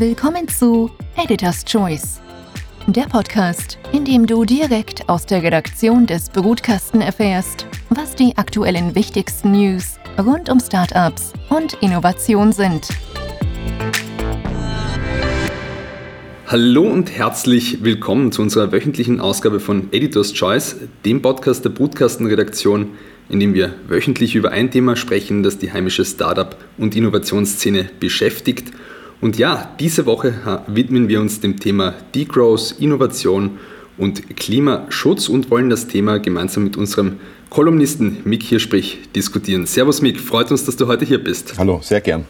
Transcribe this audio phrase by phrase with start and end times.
[0.00, 2.20] Willkommen zu Editor's Choice,
[2.86, 8.94] der Podcast, in dem du direkt aus der Redaktion des Brutkasten erfährst, was die aktuellen
[8.94, 12.86] wichtigsten News rund um Startups und Innovation sind.
[16.46, 22.92] Hallo und herzlich willkommen zu unserer wöchentlichen Ausgabe von Editor's Choice, dem Podcast der Brutkastenredaktion,
[23.30, 28.70] in dem wir wöchentlich über ein Thema sprechen, das die heimische Startup- und Innovationsszene beschäftigt.
[29.20, 33.58] Und ja, diese Woche widmen wir uns dem Thema Degrowth, Innovation
[33.96, 37.18] und Klimaschutz und wollen das Thema gemeinsam mit unserem
[37.50, 39.66] Kolumnisten Mick Hirschbrich diskutieren.
[39.66, 41.54] Servus Mick, freut uns, dass du heute hier bist.
[41.58, 42.26] Hallo, sehr gern.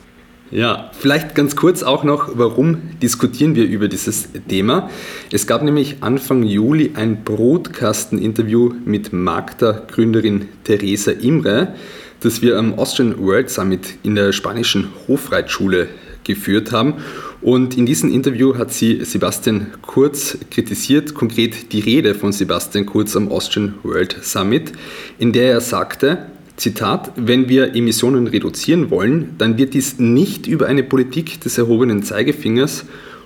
[0.50, 4.88] Ja, vielleicht ganz kurz auch noch, warum diskutieren wir über dieses Thema?
[5.30, 11.74] Es gab nämlich Anfang Juli ein Brotkasten-Interview mit Magda-Gründerin Theresa Imre,
[12.20, 15.88] das wir am Austrian World Summit in der spanischen Hofreitschule
[16.28, 16.94] geführt haben.
[17.40, 23.16] Und in diesem Interview hat sie Sebastian Kurz kritisiert, konkret die Rede von Sebastian Kurz
[23.16, 24.72] am Austrian World Summit,
[25.18, 26.26] in der er sagte,
[26.56, 32.02] Zitat, wenn wir Emissionen reduzieren wollen, dann wird dies nicht über eine Politik des erhobenen
[32.02, 32.84] Zeigefingers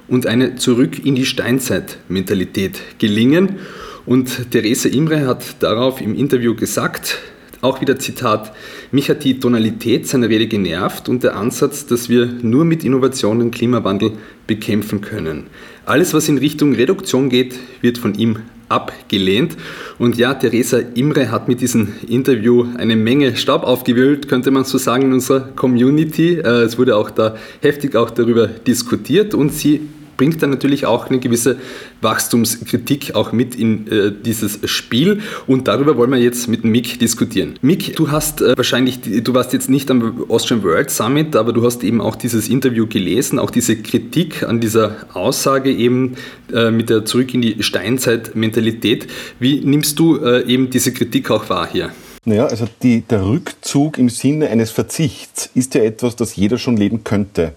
[0.08, 3.56] und eine Zurück in die Steinzeit-Mentalität gelingen.
[4.04, 7.18] Und Therese Imre hat darauf im Interview gesagt,
[7.62, 8.52] auch wieder Zitat,
[8.90, 13.38] mich hat die Tonalität seiner Rede genervt und der Ansatz, dass wir nur mit Innovation
[13.38, 14.12] den Klimawandel
[14.46, 15.46] bekämpfen können.
[15.86, 18.38] Alles, was in Richtung Reduktion geht, wird von ihm
[18.68, 19.56] abgelehnt.
[19.98, 24.78] Und ja, Theresa Imre hat mit diesem Interview eine Menge Staub aufgewühlt, könnte man so
[24.78, 26.38] sagen, in unserer Community.
[26.38, 29.82] Äh, es wurde auch da heftig auch darüber diskutiert und sie
[30.16, 31.56] bringt dann natürlich auch eine gewisse
[32.00, 37.54] Wachstumskritik auch mit in äh, dieses Spiel und darüber wollen wir jetzt mit Mick diskutieren.
[37.62, 41.64] Mick, du hast äh, wahrscheinlich, du warst jetzt nicht am Austrian World Summit, aber du
[41.64, 46.16] hast eben auch dieses Interview gelesen, auch diese Kritik an dieser Aussage eben
[46.52, 49.06] äh, mit der Zurück in die Steinzeit-Mentalität.
[49.38, 51.90] Wie nimmst du äh, eben diese Kritik auch wahr hier?
[52.24, 56.76] Naja, also die, der Rückzug im Sinne eines Verzichts ist ja etwas, das jeder schon
[56.76, 57.54] leben könnte.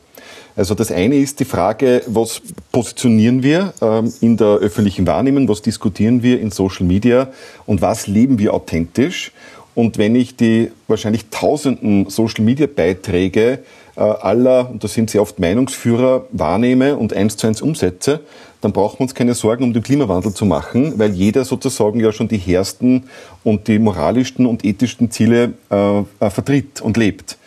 [0.56, 5.62] Also das eine ist die Frage, was positionieren wir ähm, in der öffentlichen Wahrnehmung, was
[5.62, 7.28] diskutieren wir in Social Media
[7.66, 9.34] und was leben wir authentisch.
[9.74, 13.60] Und wenn ich die wahrscheinlich tausenden Social Media Beiträge
[13.98, 18.22] äh, aller, und da sind sie oft Meinungsführer, wahrnehme und eins zu eins umsetze,
[18.62, 22.14] dann brauchen wir uns keine Sorgen um den Klimawandel zu machen, weil jeder sozusagen ja
[22.14, 23.04] schon die hehrsten
[23.44, 27.38] und die moralischsten und ethischsten Ziele äh, äh vertritt und lebt.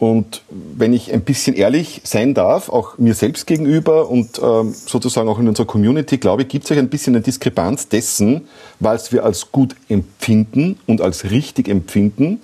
[0.00, 5.28] Und wenn ich ein bisschen ehrlich sein darf, auch mir selbst gegenüber und ähm, sozusagen
[5.28, 8.48] auch in unserer Community, glaube ich, gibt es euch ein bisschen eine Diskrepanz dessen,
[8.80, 12.40] was wir als gut empfinden und als richtig empfinden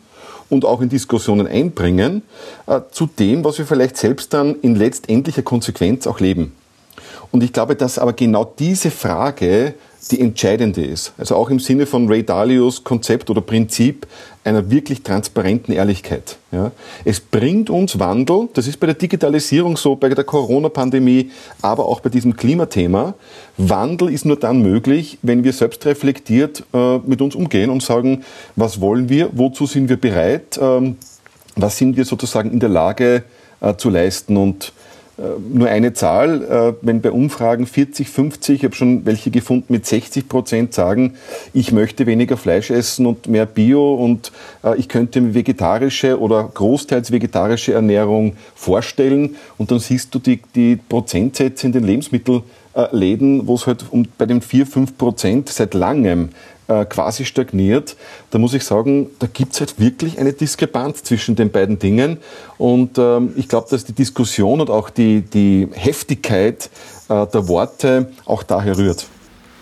[0.50, 2.22] und auch in Diskussionen einbringen,
[2.67, 6.53] äh, zu dem, was wir vielleicht selbst dann in letztendlicher Konsequenz auch leben.
[7.31, 9.73] Und ich glaube, dass aber genau diese Frage
[10.09, 11.12] die entscheidende ist.
[11.19, 14.06] Also auch im Sinne von Ray Dalios Konzept oder Prinzip
[14.44, 16.37] einer wirklich transparenten Ehrlichkeit.
[16.53, 16.71] Ja.
[17.05, 21.31] Es bringt uns Wandel, das ist bei der Digitalisierung so, bei der Corona-Pandemie,
[21.62, 23.15] aber auch bei diesem Klimathema.
[23.56, 28.25] Wandel ist nur dann möglich, wenn wir selbst reflektiert äh, mit uns umgehen und sagen,
[28.55, 30.97] was wollen wir, wozu sind wir bereit, ähm,
[31.56, 33.25] was sind wir sozusagen in der Lage
[33.61, 34.73] äh, zu leisten und
[35.19, 39.87] nur eine Zahl, äh, wenn bei Umfragen 40, 50, ich habe schon welche gefunden mit
[39.87, 41.15] 60 Prozent sagen,
[41.54, 44.31] ich möchte weniger Fleisch essen und mehr Bio und
[44.62, 49.37] äh, ich könnte mir vegetarische oder großteils vegetarische Ernährung vorstellen.
[49.56, 54.26] Und dann siehst du die, die Prozentsätze in den Lebensmittelläden, wo es halt um, bei
[54.26, 56.28] den 4, 5 Prozent seit langem
[56.69, 57.97] äh, quasi stagniert,
[58.31, 62.19] da muss ich sagen, da gibt es halt wirklich eine Diskrepanz zwischen den beiden Dingen.
[62.59, 66.71] Und ähm, ich glaube, dass die Diskussion und auch die, die Heftigkeit
[67.09, 69.06] äh, der Worte auch daher rührt.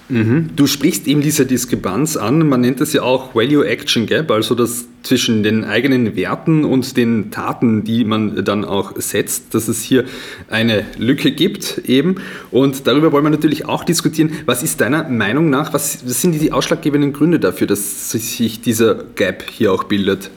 [0.08, 0.50] Mhm.
[0.54, 4.54] Du sprichst eben diese Diskrepanz an, man nennt das ja auch Value Action Gap, also
[4.54, 9.82] das zwischen den eigenen Werten und den Taten, die man dann auch setzt, dass es
[9.82, 10.04] hier
[10.48, 12.16] eine Lücke gibt eben.
[12.50, 14.32] Und darüber wollen wir natürlich auch diskutieren.
[14.46, 19.04] Was ist deiner Meinung nach, was, was sind die ausschlaggebenden Gründe dafür, dass sich dieser
[19.14, 20.30] Gap hier auch bildet?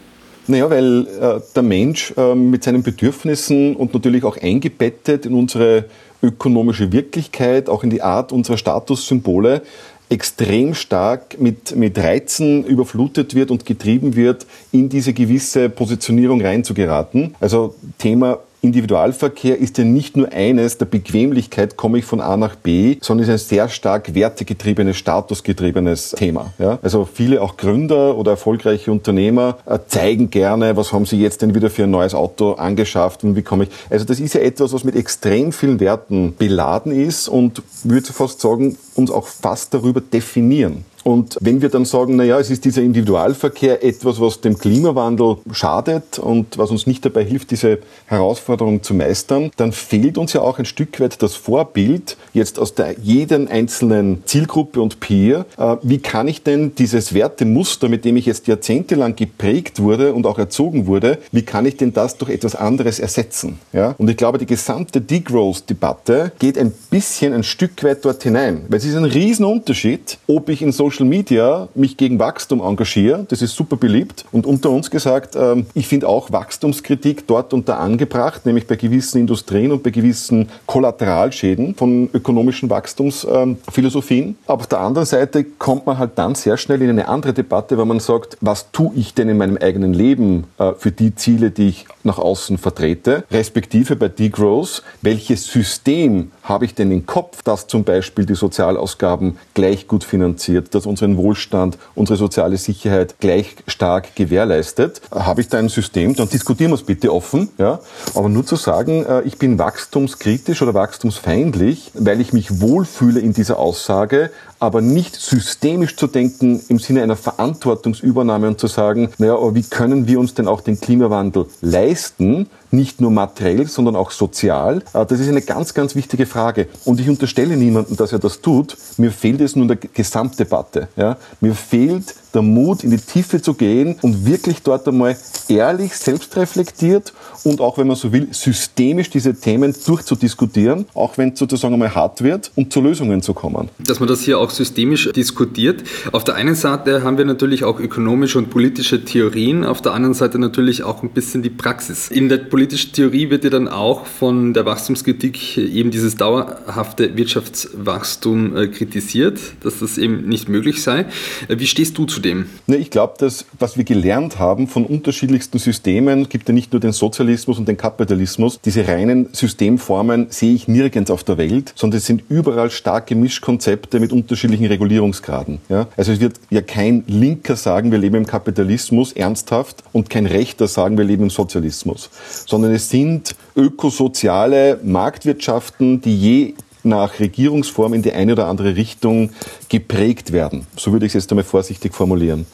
[0.49, 5.85] Naja, weil äh, der Mensch äh, mit seinen Bedürfnissen und natürlich auch eingebettet in unsere
[6.21, 9.61] ökonomische Wirklichkeit, auch in die Art unserer Statussymbole
[10.09, 17.35] extrem stark mit, mit Reizen überflutet wird und getrieben wird, in diese gewisse Positionierung reinzugeraten.
[17.39, 22.55] Also Thema Individualverkehr ist ja nicht nur eines der Bequemlichkeit, komme ich von A nach
[22.55, 26.51] B, sondern ist ein sehr stark wertegetriebenes, statusgetriebenes Thema.
[26.59, 26.77] Ja?
[26.81, 31.55] Also viele auch Gründer oder erfolgreiche Unternehmer äh, zeigen gerne, was haben sie jetzt denn
[31.55, 33.69] wieder für ein neues Auto angeschafft und wie komme ich.
[33.89, 38.41] Also das ist ja etwas, was mit extrem vielen Werten beladen ist und würde fast
[38.41, 40.83] sagen, uns auch fast darüber definieren.
[41.07, 45.37] Und wenn wir dann sagen, na ja, es ist dieser Individualverkehr etwas, was dem Klimawandel
[45.53, 50.41] schadet und was uns nicht dabei hilft, diese Herausforderung zu meistern, dann fehlt uns ja
[50.41, 55.45] auch ein Stück weit das Vorbild jetzt aus der jeden einzelnen Zielgruppe und Peer.
[55.57, 60.25] Äh, wie kann ich denn dieses Wertemuster, mit dem ich jetzt jahrzehntelang geprägt wurde und
[60.25, 63.59] auch erzogen wurde, wie kann ich denn das durch etwas anderes ersetzen?
[63.71, 63.95] Ja?
[63.97, 68.79] Und ich glaube, die gesamte Degrowth-Debatte geht ein bisschen ein Stück weit dort hinein, weil
[68.79, 73.25] es ist ein Riesenunterschied, ob ich in Social Social Media mich gegen Wachstum engagiere.
[73.29, 74.25] Das ist super beliebt.
[74.31, 79.19] Und unter uns gesagt, ähm, ich finde auch Wachstumskritik dort unter angebracht, nämlich bei gewissen
[79.19, 84.37] Industrien und bei gewissen Kollateralschäden von ökonomischen Wachstumsphilosophien.
[84.47, 87.77] Aber auf der anderen Seite kommt man halt dann sehr schnell in eine andere Debatte,
[87.77, 91.51] wenn man sagt, was tue ich denn in meinem eigenen Leben äh, für die Ziele,
[91.51, 97.43] die ich nach außen vertrete, respektive bei Degrowth, welches System habe ich denn im Kopf,
[97.43, 103.55] das zum Beispiel die Sozialausgaben gleich gut finanziert, das unseren Wohlstand, unsere soziale Sicherheit gleich
[103.67, 105.01] stark gewährleistet.
[105.11, 107.49] Habe ich da ein System, dann diskutieren wir es bitte offen.
[107.57, 107.79] Ja?
[108.15, 113.33] Aber nur zu sagen, äh, ich bin wachstumskritisch oder wachstumsfeindlich, weil ich mich wohlfühle in
[113.33, 119.33] dieser Aussage, aber nicht systemisch zu denken im Sinne einer Verantwortungsübernahme und zu sagen, naja,
[119.33, 122.47] aber wie können wir uns denn auch den Klimawandel leisten?
[122.71, 124.83] nicht nur materiell, sondern auch sozial?
[124.93, 126.67] Äh, das ist eine ganz, ganz wichtige Frage.
[126.85, 128.77] Und ich unterstelle niemandem, dass er das tut.
[128.97, 130.87] Mir fehlt es nur in der Gesamtdebatte.
[130.95, 131.17] Ja?
[131.39, 135.17] Mir fehlt der Mut, in die Tiefe zu gehen und wirklich dort einmal
[135.49, 137.13] ehrlich, selbstreflektiert
[137.43, 141.93] und auch, wenn man so will, systemisch diese Themen durchzudiskutieren, auch wenn es sozusagen einmal
[141.93, 143.69] hart wird, um zu Lösungen zu kommen.
[143.79, 145.83] Dass man das hier auch systemisch diskutiert.
[146.11, 150.13] Auf der einen Seite haben wir natürlich auch ökonomische und politische Theorien, auf der anderen
[150.13, 152.09] Seite natürlich auch ein bisschen die Praxis.
[152.09, 158.55] In der politischen Theorie wird ja dann auch von der Wachstumskritik eben dieses dauerhafte Wirtschaftswachstum
[158.55, 161.05] äh, kritisiert, dass das eben nicht möglich sei.
[161.47, 162.26] Äh, wie stehst du zu dem?
[162.27, 162.49] Dem?
[162.67, 166.91] Ich glaube, dass was wir gelernt haben von unterschiedlichsten Systemen, gibt ja nicht nur den
[166.91, 172.05] Sozialismus und den Kapitalismus, diese reinen Systemformen sehe ich nirgends auf der Welt, sondern es
[172.05, 175.59] sind überall starke Mischkonzepte mit unterschiedlichen Regulierungsgraden.
[175.69, 175.87] Ja?
[175.97, 180.67] Also es wird ja kein Linker sagen, wir leben im Kapitalismus ernsthaft und kein Rechter
[180.67, 182.09] sagen, wir leben im Sozialismus,
[182.45, 186.53] sondern es sind ökosoziale Marktwirtschaften, die je
[186.83, 189.31] nach Regierungsform in die eine oder andere Richtung
[189.69, 190.67] geprägt werden.
[190.77, 192.45] So würde ich es jetzt einmal vorsichtig formulieren.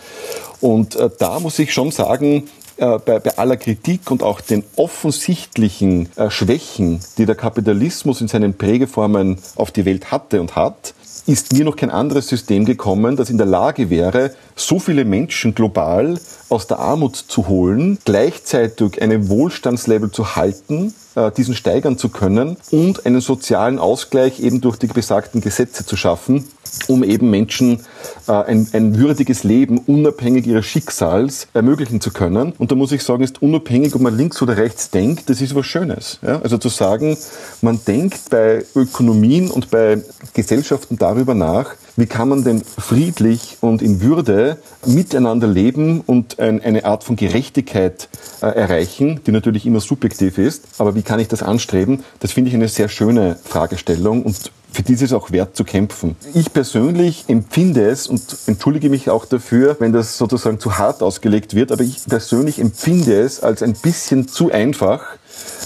[0.62, 4.64] Und äh, da muss ich schon sagen, äh, bei, bei, aller Kritik und auch den
[4.78, 10.94] offensichtlichen äh, Schwächen, die der Kapitalismus in seinen Prägeformen auf die Welt hatte und hat,
[11.26, 15.56] ist mir noch kein anderes System gekommen, das in der Lage wäre, so viele Menschen
[15.56, 22.10] global aus der Armut zu holen, gleichzeitig einen Wohlstandslevel zu halten, äh, diesen steigern zu
[22.10, 26.46] können und einen sozialen Ausgleich eben durch die besagten Gesetze zu schaffen,
[26.88, 27.80] um eben Menschen
[28.28, 32.54] äh, ein, ein würdiges Leben unabhängig ihres Schicksals ermöglichen zu können.
[32.58, 35.56] Und da muss ich sagen, ist unabhängig, ob man links oder rechts denkt, das ist
[35.56, 36.20] was Schönes.
[36.22, 36.42] Ja?
[36.42, 37.18] Also zu sagen,
[37.62, 40.02] man denkt bei Ökonomien und bei
[40.34, 46.62] Gesellschaften darüber nach, wie kann man denn friedlich und in Würde miteinander leben und ein,
[46.62, 48.10] eine Art von Gerechtigkeit
[48.42, 50.64] äh, erreichen, die natürlich immer subjektiv ist.
[50.80, 52.04] Aber wie kann ich das anstreben?
[52.20, 55.64] Das finde ich eine sehr schöne Fragestellung und für die ist es auch wert zu
[55.64, 56.16] kämpfen.
[56.34, 61.56] Ich persönlich empfinde es und entschuldige mich auch dafür, wenn das sozusagen zu hart ausgelegt
[61.56, 65.02] wird, aber ich persönlich empfinde es als ein bisschen zu einfach,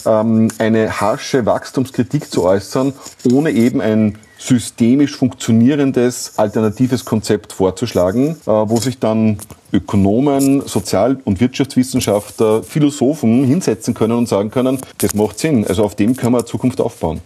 [0.06, 2.94] ähm, eine harsche Wachstumskritik zu äußern,
[3.32, 9.38] ohne eben ein systemisch funktionierendes alternatives Konzept vorzuschlagen, äh, wo sich dann
[9.74, 15.66] Ökonomen, Sozial- und Wirtschaftswissenschaftler, Philosophen hinsetzen können und sagen können, das macht Sinn.
[15.66, 17.22] Also auf dem können wir Zukunft aufbauen.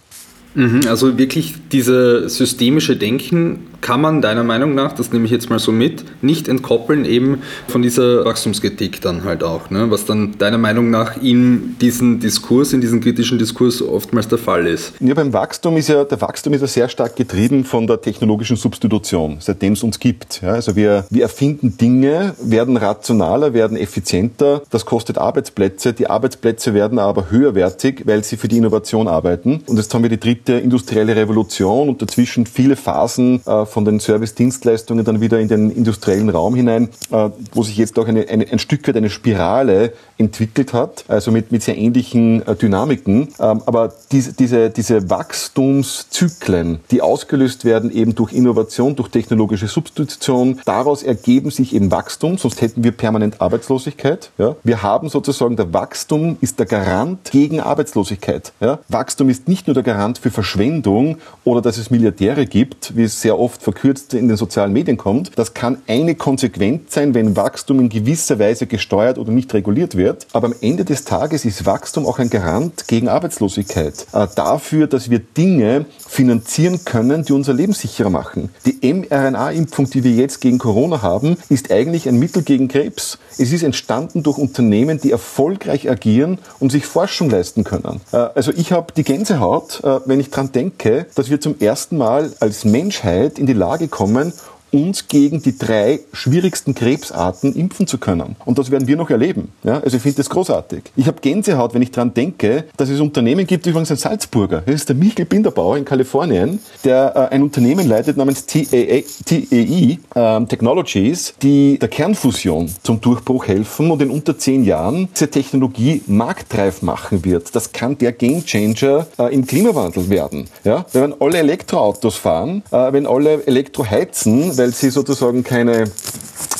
[0.54, 5.50] Mhm, also wirklich diese systemische Denken kann man deiner Meinung nach, das nehme ich jetzt
[5.50, 9.90] mal so mit, nicht entkoppeln eben von dieser Wachstumskritik dann halt auch, ne?
[9.90, 14.66] was dann deiner Meinung nach in diesem Diskurs, in diesem kritischen Diskurs oftmals der Fall
[14.66, 14.94] ist.
[15.00, 18.56] Ja, beim Wachstum ist ja, der Wachstum ist ja sehr stark getrieben von der technologischen
[18.56, 20.40] Substitution, seitdem es uns gibt.
[20.42, 26.72] Ja, also wir, wir erfinden Dinge, werden rationaler, werden effizienter, das kostet Arbeitsplätze, die Arbeitsplätze
[26.72, 29.64] werden aber höherwertig, weil sie für die Innovation arbeiten.
[29.66, 34.00] Und jetzt haben wir die dritte industrielle Revolution und dazwischen viele Phasen äh, von den
[34.00, 38.46] Service-Dienstleistungen dann wieder in den industriellen Raum hinein, äh, wo sich jetzt auch eine, eine,
[38.50, 43.28] ein Stück weit eine Spirale entwickelt hat, also mit, mit sehr ähnlichen äh, Dynamiken.
[43.40, 50.60] Ähm, aber diese, diese, diese Wachstumszyklen, die ausgelöst werden eben durch Innovation, durch technologische Substitution,
[50.64, 54.30] daraus ergeben sich eben Wachstum, sonst hätten wir permanent Arbeitslosigkeit.
[54.38, 54.54] Ja?
[54.62, 58.52] Wir haben sozusagen, der Wachstum ist der Garant gegen Arbeitslosigkeit.
[58.60, 58.80] Ja?
[58.88, 63.20] Wachstum ist nicht nur der Garant für Verschwendung oder dass es Milliardäre gibt, wie es
[63.20, 65.30] sehr oft verkürzt in den sozialen Medien kommt.
[65.36, 70.26] Das kann eine Konsequenz sein, wenn Wachstum in gewisser Weise gesteuert oder nicht reguliert wird.
[70.32, 74.06] Aber am Ende des Tages ist Wachstum auch ein Garant gegen Arbeitslosigkeit.
[74.12, 78.50] Äh, dafür, dass wir Dinge finanzieren können, die unser Leben sicherer machen.
[78.66, 83.18] Die mRNA-Impfung, die wir jetzt gegen Corona haben, ist eigentlich ein Mittel gegen Krebs.
[83.38, 88.02] Es ist entstanden durch Unternehmen, die erfolgreich agieren und sich Forschung leisten können.
[88.12, 91.96] Äh, also ich habe die Gänsehaut, äh, wenn ich daran denke, dass wir zum ersten
[91.96, 94.34] Mal als Menschheit in die Lage kommen,
[94.72, 98.36] uns gegen die drei schwierigsten Krebsarten impfen zu können.
[98.44, 99.48] Und das werden wir noch erleben.
[99.62, 99.80] Ja?
[99.80, 100.84] Also ich finde das großartig.
[100.96, 104.74] Ich habe Gänsehaut, wenn ich daran denke, dass es Unternehmen gibt, übrigens ein Salzburger, das
[104.76, 110.46] ist der Michael Binderbauer in Kalifornien, der äh, ein Unternehmen leitet namens TAE, TAE äh,
[110.46, 116.82] Technologies, die der Kernfusion zum Durchbruch helfen und in unter zehn Jahren diese Technologie marktreif
[116.82, 117.54] machen wird.
[117.54, 120.46] Das kann der Gamechanger äh, im Klimawandel werden.
[120.64, 120.86] Ja?
[120.92, 125.82] Wenn alle Elektroautos fahren, äh, wenn alle Elektro heizen, weil sie sozusagen keine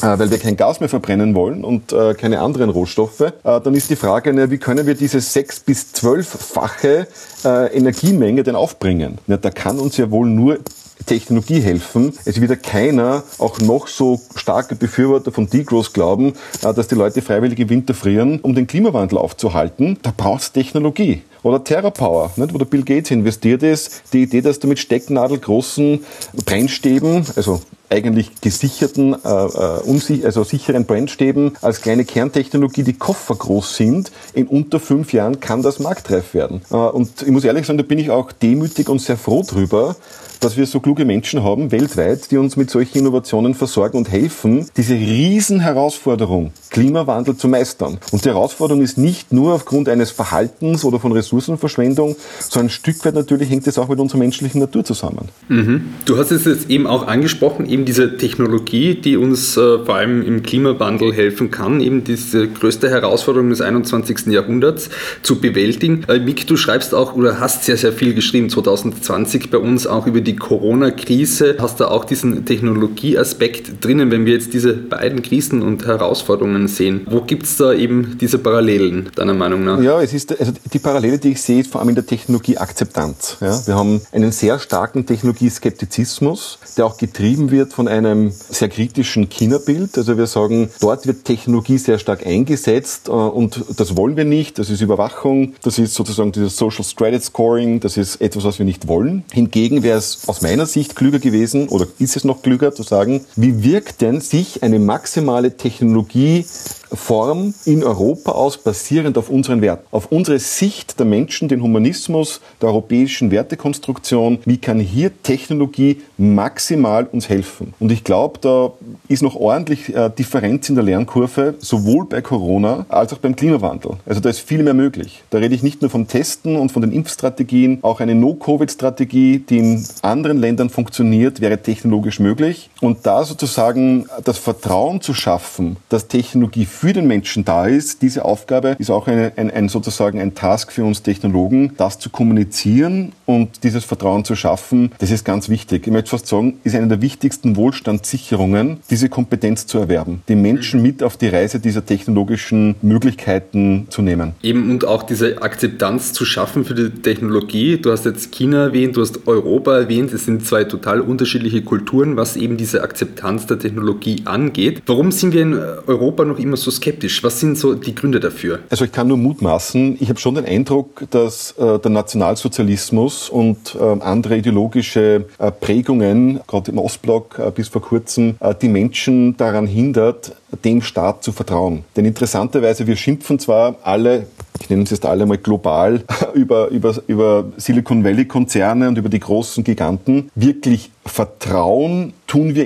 [0.02, 3.74] äh, weil wir kein Gas mehr verbrennen wollen und äh, keine anderen Rohstoffe, äh, dann
[3.76, 7.06] ist die Frage, wie können wir diese sechs bis zwölffache
[7.44, 9.18] Energiemenge denn aufbringen?
[9.26, 10.58] Da kann uns ja wohl nur
[11.06, 12.12] Technologie helfen.
[12.24, 17.20] Es wird ja keiner, auch noch so starke Befürworter von Degrowth glauben, dass die Leute
[17.20, 19.98] freiwillig im Winter frieren, um den Klimawandel aufzuhalten.
[20.02, 21.22] Da braucht es Technologie.
[21.42, 24.02] Oder TerraPower, wo der Bill Gates investiert ist.
[24.12, 26.04] Die Idee, dass du mit stecknadelgroßen
[26.44, 27.60] Brennstäben, also
[27.92, 34.80] eigentlich gesicherten, äh, äh also sicheren Brennstäben als kleine Kerntechnologie, die koffergroß sind, in unter
[34.80, 36.62] fünf Jahren kann das marktreif werden.
[36.70, 39.96] Äh, und ich muss ehrlich sagen, da bin ich auch demütig und sehr froh drüber,
[40.42, 44.66] dass wir so kluge Menschen haben weltweit, die uns mit solchen Innovationen versorgen und helfen,
[44.76, 47.98] diese Riesenherausforderung Klimawandel zu meistern.
[48.10, 53.04] Und die Herausforderung ist nicht nur aufgrund eines Verhaltens oder von Ressourcenverschwendung, sondern ein Stück
[53.04, 55.28] weit natürlich hängt es auch mit unserer menschlichen Natur zusammen.
[55.48, 55.94] Mhm.
[56.06, 60.22] Du hast es jetzt eben auch angesprochen, eben diese Technologie, die uns äh, vor allem
[60.26, 64.26] im Klimawandel helfen kann, eben diese größte Herausforderung des 21.
[64.26, 64.90] Jahrhunderts
[65.22, 66.04] zu bewältigen.
[66.08, 70.06] Äh, Mick, du schreibst auch oder hast sehr, sehr viel geschrieben 2020 bei uns auch
[70.06, 71.56] über die Corona-Krise.
[71.58, 77.06] Hast du auch diesen Technologieaspekt drinnen, wenn wir jetzt diese beiden Krisen und Herausforderungen sehen?
[77.08, 79.80] Wo gibt es da eben diese Parallelen, deiner Meinung nach?
[79.80, 83.38] Ja, es ist, also die Parallele, die ich sehe, ist vor allem in der Technologieakzeptanz.
[83.40, 89.28] Ja, wir haben einen sehr starken Technologieskeptizismus, der auch getrieben wird von einem sehr kritischen
[89.28, 89.96] China-Bild.
[89.96, 94.58] Also wir sagen, dort wird Technologie sehr stark eingesetzt äh, und das wollen wir nicht.
[94.58, 98.66] Das ist Überwachung, das ist sozusagen dieses Social Credit Scoring, das ist etwas, was wir
[98.66, 99.24] nicht wollen.
[99.32, 103.24] Hingegen wäre es aus meiner Sicht klüger gewesen oder ist es noch klüger zu sagen,
[103.36, 106.44] wie wirkt denn sich eine maximale Technologie
[106.94, 112.40] Form in Europa aus, basierend auf unseren Werten, auf unsere Sicht der Menschen, den Humanismus,
[112.60, 114.38] der europäischen Wertekonstruktion.
[114.44, 117.74] Wie kann hier Technologie maximal uns helfen?
[117.80, 118.72] Und ich glaube, da
[119.08, 123.92] ist noch ordentlich äh, Differenz in der Lernkurve, sowohl bei Corona als auch beim Klimawandel.
[124.06, 125.22] Also da ist viel mehr möglich.
[125.30, 129.58] Da rede ich nicht nur vom Testen und von den Impfstrategien, auch eine No-Covid-Strategie, die
[129.58, 132.70] in anderen Ländern funktioniert, wäre technologisch möglich.
[132.80, 138.02] Und da sozusagen das Vertrauen zu schaffen, dass Technologie für den Menschen da ist.
[138.02, 142.10] Diese Aufgabe ist auch eine, ein, ein, sozusagen ein Task für uns Technologen, das zu
[142.10, 144.90] kommunizieren und dieses Vertrauen zu schaffen.
[144.98, 145.86] Das ist ganz wichtig.
[145.86, 150.82] Ich möchte fast sagen, ist eine der wichtigsten Wohlstandssicherungen, diese Kompetenz zu erwerben, die Menschen
[150.82, 154.32] mit auf die Reise dieser technologischen Möglichkeiten zu nehmen.
[154.42, 157.76] Eben und auch diese Akzeptanz zu schaffen für die Technologie.
[157.76, 160.12] Du hast jetzt China erwähnt, du hast Europa erwähnt.
[160.12, 164.82] Es sind zwei total unterschiedliche Kulturen, was eben diese Akzeptanz der Technologie angeht.
[164.86, 165.54] Warum sind wir in
[165.86, 167.22] Europa noch immer so skeptisch?
[167.22, 168.60] Was sind so die Gründe dafür?
[168.70, 169.96] Also ich kann nur mutmaßen.
[170.00, 176.40] Ich habe schon den Eindruck, dass äh, der Nationalsozialismus und äh, andere ideologische äh, Prägungen,
[176.46, 181.32] gerade im Ostblock äh, bis vor kurzem, äh, die Menschen daran hindert, dem Staat zu
[181.32, 181.84] vertrauen.
[181.96, 184.26] Denn interessanterweise, wir schimpfen zwar alle
[184.60, 189.08] ich nenne es jetzt alle mal global, über, über, über Silicon Valley Konzerne und über
[189.08, 192.64] die großen Giganten, wirklich Vertrauen tun wir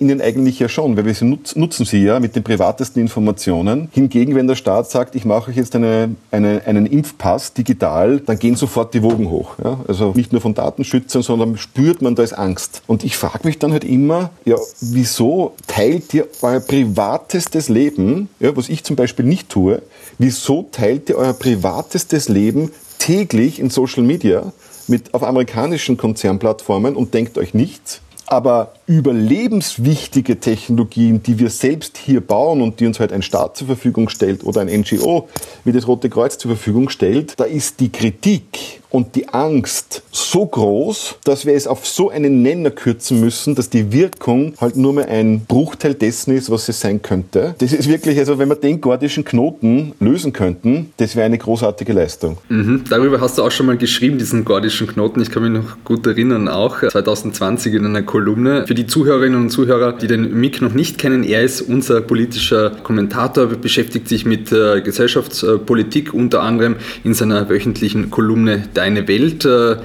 [0.00, 3.88] ihnen eigentlich ja schon, weil wir sie nutzen sie ja mit den privatesten Informationen.
[3.92, 8.38] Hingegen, wenn der Staat sagt, ich mache euch jetzt eine, eine, einen Impfpass digital, dann
[8.38, 9.56] gehen sofort die Wogen hoch.
[9.62, 9.80] Ja?
[9.86, 12.82] Also nicht nur von Datenschützern, sondern spürt man, da ist Angst.
[12.86, 18.56] Und ich frage mich dann halt immer, ja, wieso teilt ihr euer privatestes Leben, ja,
[18.56, 19.82] was ich zum Beispiel nicht tue,
[20.18, 24.52] wieso teilt ihr euer privatestes Leben täglich in Social Media
[24.88, 28.00] mit auf amerikanischen Konzernplattformen und denkt euch nichts?
[28.26, 33.66] Aber überlebenswichtige Technologien, die wir selbst hier bauen und die uns halt ein Staat zur
[33.66, 35.28] Verfügung stellt oder ein NGO
[35.64, 40.46] wie das Rote Kreuz zur Verfügung stellt, da ist die Kritik und die Angst so
[40.46, 44.92] groß, dass wir es auf so einen Nenner kürzen müssen, dass die Wirkung halt nur
[44.92, 47.56] mehr ein Bruchteil dessen ist, was es sein könnte.
[47.58, 51.92] Das ist wirklich, also wenn wir den gordischen Knoten lösen könnten, das wäre eine großartige
[51.92, 52.38] Leistung.
[52.48, 52.84] Mhm.
[52.88, 55.20] Darüber hast du auch schon mal geschrieben, diesen gordischen Knoten.
[55.20, 58.64] Ich kann mich noch gut erinnern, auch 2020 in einer Kolumne.
[58.74, 62.70] Für die Zuhörerinnen und Zuhörer, die den Mick noch nicht kennen, er ist unser politischer
[62.70, 69.44] Kommentator, beschäftigt sich mit äh, Gesellschaftspolitik, unter anderem in seiner wöchentlichen Kolumne Deine Welt.
[69.44, 69.76] Äh,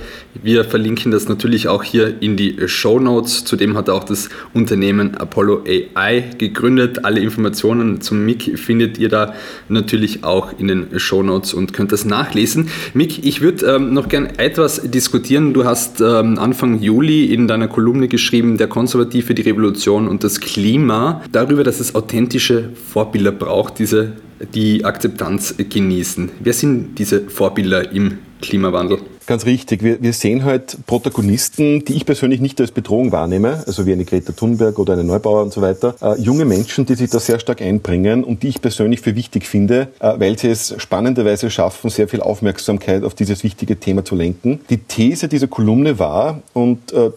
[0.42, 3.46] wir verlinken das natürlich auch hier in die Show Notes.
[3.46, 7.04] Zudem hat er auch das Unternehmen Apollo AI gegründet.
[7.04, 9.34] Alle Informationen zum Mick findet ihr da
[9.68, 12.70] natürlich auch in den Show Notes und könnt das nachlesen.
[12.94, 15.54] Mick, ich würde ähm, noch gern etwas diskutieren.
[15.54, 20.40] Du hast ähm, Anfang Juli in deiner Kolumne geschrieben, der Konservative, die Revolution und das
[20.40, 24.14] Klima, darüber, dass es authentische Vorbilder braucht, diese
[24.54, 26.32] die Akzeptanz genießen.
[26.40, 29.00] Wer sind diese Vorbilder im Klimawandel?
[29.30, 29.84] Ganz richtig.
[29.84, 34.04] Wir, wir sehen halt Protagonisten, die ich persönlich nicht als Bedrohung wahrnehme, also wie eine
[34.04, 35.94] Greta Thunberg oder eine Neubauer und so weiter.
[36.02, 39.46] Äh, junge Menschen, die sich da sehr stark einbringen und die ich persönlich für wichtig
[39.46, 44.16] finde, äh, weil sie es spannenderweise schaffen, sehr viel Aufmerksamkeit auf dieses wichtige Thema zu
[44.16, 44.62] lenken.
[44.72, 47.12] Die These dieser Kolumne war, und äh,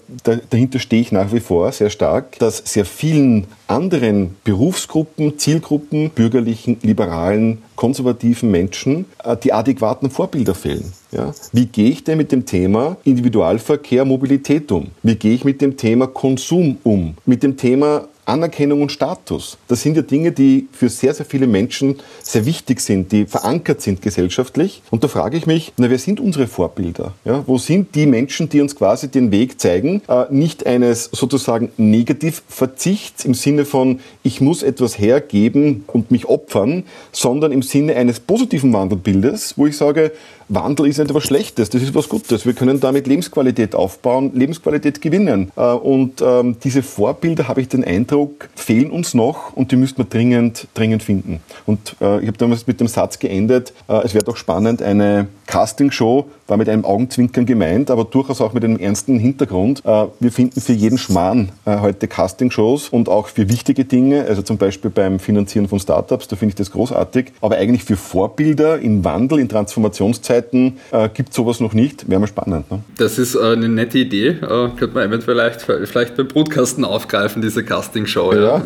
[0.50, 6.78] dahinter stehe ich nach wie vor sehr stark, dass sehr vielen anderen Berufsgruppen, Zielgruppen, bürgerlichen,
[6.82, 10.92] liberalen, konservativen Menschen äh, die adäquaten Vorbilder fehlen.
[11.10, 11.32] Ja?
[11.52, 14.88] Wie gehe ich denn mit dem Thema Individualverkehr, Mobilität um?
[15.02, 17.14] Wie gehe ich mit dem Thema Konsum um?
[17.26, 19.58] Mit dem Thema Anerkennung und Status.
[19.66, 23.82] Das sind ja Dinge, die für sehr, sehr viele Menschen sehr wichtig sind, die verankert
[23.82, 24.82] sind gesellschaftlich.
[24.90, 27.14] Und da frage ich mich, na, wer sind unsere Vorbilder?
[27.24, 30.02] Ja, wo sind die Menschen, die uns quasi den Weg zeigen?
[30.08, 36.84] Äh, nicht eines sozusagen Negativverzichts im Sinne von, ich muss etwas hergeben und mich opfern,
[37.10, 40.12] sondern im Sinne eines positiven Wandelbildes, wo ich sage,
[40.48, 42.44] Wandel ist nicht etwas Schlechtes, das ist was Gutes.
[42.44, 45.50] Wir können damit Lebensqualität aufbauen, Lebensqualität gewinnen.
[45.56, 48.11] Äh, und ähm, diese Vorbilder, habe ich den Eindruck,
[48.54, 51.40] fehlen uns noch und die müssten wir dringend, dringend finden.
[51.66, 55.26] Und äh, ich habe damals mit dem Satz geendet, äh, es wäre doch spannend, eine
[55.46, 59.82] Castingshow war mit einem Augenzwinkern gemeint, aber durchaus auch mit einem ernsten Hintergrund.
[59.84, 64.90] Wir finden für jeden Schmarrn heute Castingshows und auch für wichtige Dinge, also zum Beispiel
[64.90, 69.38] beim Finanzieren von Startups, da finde ich das großartig, aber eigentlich für Vorbilder in Wandel,
[69.38, 72.08] in Transformationszeiten äh, gibt es sowas noch nicht.
[72.08, 72.70] Wäre mal spannend.
[72.70, 72.80] Ne?
[72.98, 74.28] Das ist äh, eine nette Idee.
[74.28, 74.36] Äh,
[74.76, 77.64] könnte man eventuell vielleicht, vielleicht beim Brutkasten aufgreifen, diese
[78.02, 78.34] Castingshow.
[78.34, 78.62] Ja,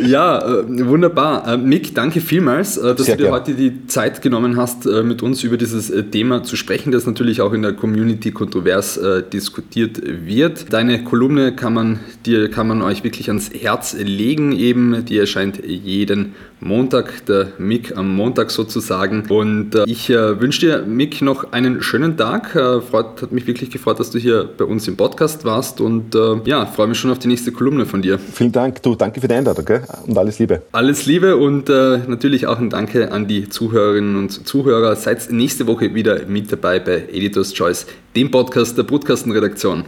[0.06, 1.46] ja äh, wunderbar.
[1.46, 3.40] Äh, Mick, danke vielmals, äh, dass Sehr du dir gern.
[3.40, 7.52] heute die Zeit genommen hast, mit uns über dieses Thema zu sprechen, das natürlich auch
[7.52, 9.00] in der Community kontrovers
[9.32, 10.72] diskutiert wird.
[10.72, 15.04] Deine Kolumne kann man, dir, kann man euch wirklich ans Herz legen, eben.
[15.04, 19.26] Die erscheint jeden Montag, der Mick am Montag sozusagen.
[19.28, 22.50] Und ich wünsche dir, Mick, noch einen schönen Tag.
[22.50, 26.14] Freut, hat mich wirklich gefreut, dass du hier bei uns im Podcast warst und
[26.44, 28.18] ja, freue mich schon auf die nächste Kolumne von dir.
[28.44, 29.80] Vielen Dank, du, danke für die Einladung gell?
[30.06, 30.60] und alles Liebe.
[30.72, 34.96] Alles Liebe und äh, natürlich auch ein Danke an die Zuhörerinnen und Zuhörer.
[34.96, 39.86] Seid nächste Woche wieder mit dabei bei Editors Choice, dem Podcast der Brutkastenredaktion.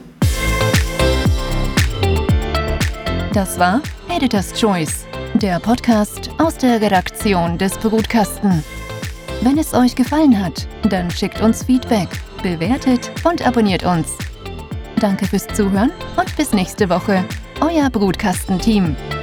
[3.34, 8.64] Das war Editors Choice der Podcast aus der Redaktion des Brutkasten.
[9.42, 12.08] Wenn es euch gefallen hat, dann schickt uns Feedback,
[12.42, 14.16] bewertet und abonniert uns.
[14.98, 17.22] Danke fürs Zuhören und bis nächste Woche.
[17.60, 18.94] Euer Brutkastenteam.
[18.94, 19.15] team